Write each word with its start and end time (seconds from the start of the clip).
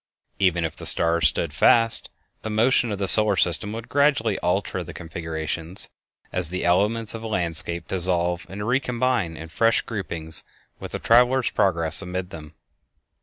Even 0.39 0.65
if 0.65 0.75
the 0.75 0.87
stars 0.87 1.27
stood 1.27 1.53
fast, 1.53 2.09
the 2.41 2.49
motion 2.49 2.91
of 2.91 2.97
the 2.97 3.07
solar 3.07 3.35
system 3.35 3.71
would 3.71 3.87
gradually 3.87 4.39
alter 4.39 4.83
the 4.83 4.95
configurations, 4.95 5.89
as 6.33 6.49
the 6.49 6.65
elements 6.65 7.13
of 7.13 7.21
a 7.21 7.27
landscape 7.27 7.87
dissolve 7.87 8.47
and 8.49 8.67
recombine 8.67 9.37
in 9.37 9.47
fresh 9.47 9.81
groupings 9.81 10.43
with 10.79 10.93
the 10.93 10.97
traveler's 10.97 11.51
progress 11.51 12.01
amid 12.01 12.31
them. 12.31 12.55